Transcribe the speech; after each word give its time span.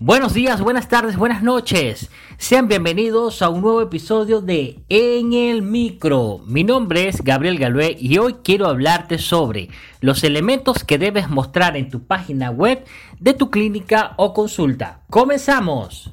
Buenos 0.00 0.32
días, 0.32 0.60
buenas 0.60 0.88
tardes, 0.88 1.16
buenas 1.16 1.42
noches. 1.42 2.08
Sean 2.36 2.68
bienvenidos 2.68 3.42
a 3.42 3.48
un 3.48 3.62
nuevo 3.62 3.82
episodio 3.82 4.40
de 4.40 4.78
En 4.88 5.32
el 5.32 5.62
Micro. 5.62 6.38
Mi 6.46 6.62
nombre 6.62 7.08
es 7.08 7.24
Gabriel 7.24 7.58
Galué 7.58 7.96
y 7.98 8.16
hoy 8.18 8.36
quiero 8.44 8.68
hablarte 8.68 9.18
sobre 9.18 9.70
los 10.00 10.22
elementos 10.22 10.84
que 10.84 10.98
debes 10.98 11.28
mostrar 11.28 11.76
en 11.76 11.90
tu 11.90 12.04
página 12.04 12.52
web 12.52 12.84
de 13.18 13.34
tu 13.34 13.50
clínica 13.50 14.14
o 14.18 14.34
consulta. 14.34 15.00
¡Comenzamos! 15.10 16.12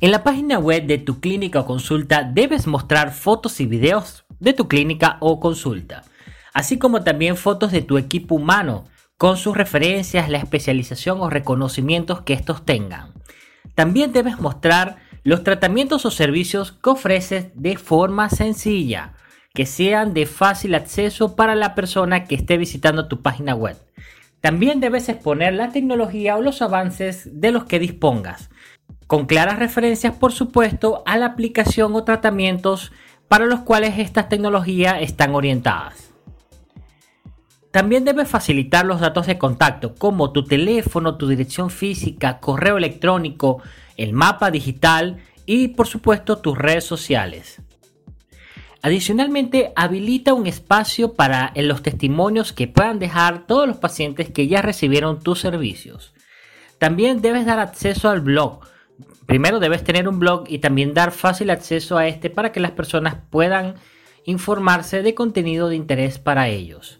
En 0.00 0.10
la 0.10 0.24
página 0.24 0.58
web 0.58 0.86
de 0.86 0.98
tu 0.98 1.20
clínica 1.20 1.60
o 1.60 1.66
consulta 1.66 2.24
debes 2.24 2.66
mostrar 2.66 3.12
fotos 3.12 3.60
y 3.60 3.66
videos 3.66 4.24
de 4.40 4.52
tu 4.52 4.66
clínica 4.66 5.18
o 5.20 5.38
consulta, 5.38 6.04
así 6.52 6.78
como 6.78 7.04
también 7.04 7.36
fotos 7.36 7.70
de 7.70 7.82
tu 7.82 7.96
equipo 7.96 8.34
humano, 8.34 8.86
con 9.16 9.36
sus 9.36 9.56
referencias, 9.56 10.28
la 10.28 10.38
especialización 10.38 11.20
o 11.20 11.30
reconocimientos 11.30 12.22
que 12.22 12.32
estos 12.32 12.64
tengan. 12.64 13.14
También 13.76 14.12
debes 14.12 14.40
mostrar 14.40 14.96
los 15.22 15.44
tratamientos 15.44 16.04
o 16.04 16.10
servicios 16.10 16.72
que 16.72 16.90
ofreces 16.90 17.46
de 17.54 17.76
forma 17.76 18.28
sencilla, 18.28 19.14
que 19.54 19.64
sean 19.64 20.12
de 20.12 20.26
fácil 20.26 20.74
acceso 20.74 21.36
para 21.36 21.54
la 21.54 21.76
persona 21.76 22.24
que 22.24 22.34
esté 22.34 22.58
visitando 22.58 23.06
tu 23.06 23.22
página 23.22 23.54
web. 23.54 23.76
También 24.40 24.80
debes 24.80 25.08
exponer 25.08 25.54
la 25.54 25.70
tecnología 25.70 26.36
o 26.36 26.42
los 26.42 26.60
avances 26.60 27.40
de 27.40 27.52
los 27.52 27.64
que 27.64 27.78
dispongas, 27.78 28.50
con 29.06 29.26
claras 29.26 29.58
referencias, 29.58 30.14
por 30.14 30.32
supuesto, 30.32 31.02
a 31.06 31.16
la 31.16 31.26
aplicación 31.26 31.94
o 31.94 32.04
tratamientos 32.04 32.92
para 33.28 33.46
los 33.46 33.60
cuales 33.60 33.98
estas 33.98 34.28
tecnologías 34.28 34.96
están 35.00 35.34
orientadas. 35.34 36.12
También 37.70 38.04
debes 38.04 38.28
facilitar 38.28 38.86
los 38.86 39.00
datos 39.00 39.26
de 39.26 39.36
contacto, 39.36 39.96
como 39.96 40.30
tu 40.30 40.44
teléfono, 40.44 41.16
tu 41.16 41.26
dirección 41.26 41.70
física, 41.70 42.38
correo 42.38 42.76
electrónico, 42.76 43.60
el 43.96 44.12
mapa 44.12 44.52
digital 44.52 45.18
y, 45.44 45.68
por 45.68 45.88
supuesto, 45.88 46.38
tus 46.38 46.56
redes 46.56 46.84
sociales. 46.84 47.60
Adicionalmente, 48.80 49.72
habilita 49.74 50.34
un 50.34 50.46
espacio 50.46 51.14
para 51.14 51.52
los 51.56 51.82
testimonios 51.82 52.52
que 52.52 52.68
puedan 52.68 52.98
dejar 52.98 53.46
todos 53.46 53.66
los 53.66 53.78
pacientes 53.78 54.30
que 54.30 54.46
ya 54.46 54.62
recibieron 54.62 55.20
tus 55.20 55.40
servicios. 55.40 56.12
También 56.78 57.22
debes 57.22 57.46
dar 57.46 57.58
acceso 57.58 58.08
al 58.08 58.20
blog, 58.20 58.60
primero 59.26 59.60
debes 59.60 59.84
tener 59.84 60.08
un 60.08 60.18
blog 60.18 60.44
y 60.48 60.58
también 60.58 60.94
dar 60.94 61.12
fácil 61.12 61.50
acceso 61.50 61.96
a 61.96 62.06
este 62.06 62.30
para 62.30 62.52
que 62.52 62.60
las 62.60 62.72
personas 62.72 63.16
puedan 63.30 63.74
informarse 64.24 65.02
de 65.02 65.14
contenido 65.14 65.68
de 65.68 65.76
interés 65.76 66.18
para 66.18 66.48
ellos. 66.48 66.98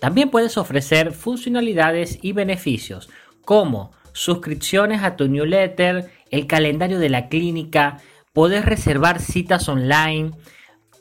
También 0.00 0.30
puedes 0.30 0.58
ofrecer 0.58 1.12
funcionalidades 1.12 2.18
y 2.22 2.32
beneficios 2.32 3.08
como 3.44 3.92
suscripciones 4.12 5.02
a 5.02 5.16
tu 5.16 5.28
newsletter, 5.28 6.10
el 6.30 6.46
calendario 6.46 6.98
de 6.98 7.08
la 7.08 7.28
clínica, 7.28 7.98
poder 8.32 8.66
reservar 8.66 9.20
citas 9.20 9.68
online, 9.68 10.32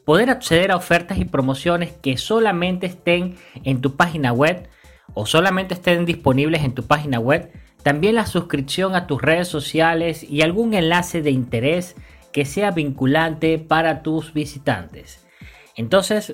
poder 0.05 0.30
acceder 0.30 0.72
a 0.72 0.77
ofertas 0.77 1.17
y 1.17 1.25
promociones 1.25 1.92
que 1.92 2.17
solamente 2.17 2.86
estén 2.86 3.36
en 3.64 3.81
tu 3.81 3.95
página 3.95 4.31
web 4.31 4.70
o 5.14 5.25
solamente 5.25 5.73
estén 5.73 6.05
disponibles 6.05 6.64
en 6.64 6.73
tu 6.73 6.83
página 6.83 7.20
web 7.20 7.52
también 7.86 8.16
la 8.16 8.25
suscripción 8.25 8.95
a 8.95 9.05
tus 9.05 9.22
redes 9.22 9.47
sociales 9.47 10.23
y 10.28 10.41
algún 10.41 10.73
enlace 10.73 11.21
de 11.21 11.30
interés 11.30 11.95
que 12.32 12.43
sea 12.43 12.71
vinculante 12.71 13.60
para 13.60 14.02
tus 14.02 14.33
visitantes. 14.33 15.23
Entonces, 15.76 16.33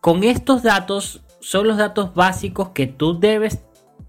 con 0.00 0.22
estos 0.22 0.62
datos 0.62 1.24
son 1.40 1.66
los 1.66 1.76
datos 1.76 2.14
básicos 2.14 2.68
que 2.68 2.86
tú 2.86 3.18
debes 3.18 3.64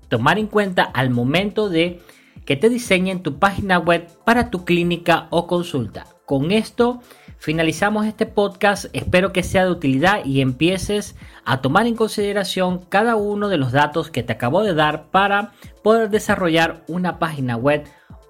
tomar 0.08 0.38
en 0.38 0.46
cuenta 0.46 0.84
al 0.84 1.10
momento 1.10 1.68
de 1.68 2.00
que 2.46 2.58
te 2.58 2.70
diseñen 2.70 3.24
tu 3.24 3.40
página 3.40 3.80
web 3.80 4.08
para 4.24 4.52
tu 4.52 4.64
clínica 4.64 5.26
o 5.32 5.48
consulta. 5.48 6.06
Con 6.28 6.52
esto 6.52 7.02
finalizamos 7.44 8.06
este 8.06 8.26
podcast. 8.26 8.86
Espero 8.94 9.34
que 9.34 9.44
sea 9.44 9.66
de 9.66 9.72
utilidad 9.72 10.24
y 10.24 10.40
empieces 10.40 11.18
a 11.44 11.60
tomar 11.60 11.88
en 11.88 11.96
consideración 11.98 12.86
cada 12.88 13.18
uno 13.18 13.50
de 13.50 13.58
los 13.58 13.74
datos 13.74 14.10
que 14.10 14.24
te 14.24 14.32
acabo 14.32 14.64
de 14.64 14.74
dar 14.74 15.08
para 15.12 15.52
poder 15.84 16.10
desarrollar 16.10 16.86
una 16.88 17.20
página 17.20 17.58
web 17.58 17.84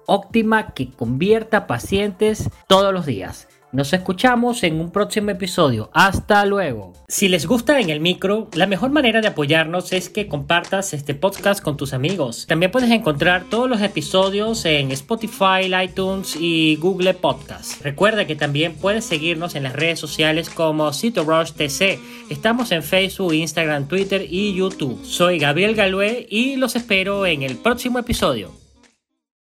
óptima 0.06 0.74
que 0.74 0.90
convierta 0.90 1.68
pacientes 1.68 2.50
todos 2.66 2.92
los 2.92 3.06
días. 3.06 3.46
Nos 3.74 3.92
escuchamos 3.92 4.62
en 4.62 4.78
un 4.78 4.92
próximo 4.92 5.30
episodio. 5.30 5.90
Hasta 5.92 6.46
luego. 6.46 6.92
Si 7.08 7.26
les 7.26 7.44
gusta 7.44 7.80
en 7.80 7.90
el 7.90 7.98
micro, 7.98 8.48
la 8.54 8.68
mejor 8.68 8.92
manera 8.92 9.20
de 9.20 9.26
apoyarnos 9.26 9.92
es 9.92 10.08
que 10.08 10.28
compartas 10.28 10.94
este 10.94 11.16
podcast 11.16 11.60
con 11.60 11.76
tus 11.76 11.92
amigos. 11.92 12.46
También 12.46 12.70
puedes 12.70 12.92
encontrar 12.92 13.46
todos 13.50 13.68
los 13.68 13.82
episodios 13.82 14.64
en 14.64 14.92
Spotify, 14.92 15.74
iTunes 15.82 16.36
y 16.38 16.76
Google 16.76 17.14
Podcasts. 17.14 17.82
Recuerda 17.82 18.28
que 18.28 18.36
también 18.36 18.76
puedes 18.76 19.06
seguirnos 19.06 19.56
en 19.56 19.64
las 19.64 19.72
redes 19.72 19.98
sociales 19.98 20.50
como 20.50 20.92
CitoRush 20.92 21.54
TC. 21.54 21.98
Estamos 22.30 22.70
en 22.70 22.84
Facebook, 22.84 23.34
Instagram, 23.34 23.88
Twitter 23.88 24.24
y 24.30 24.54
YouTube. 24.54 25.04
Soy 25.04 25.40
Gabriel 25.40 25.74
Galué 25.74 26.28
y 26.30 26.54
los 26.54 26.76
espero 26.76 27.26
en 27.26 27.42
el 27.42 27.56
próximo 27.56 27.98
episodio. 27.98 28.63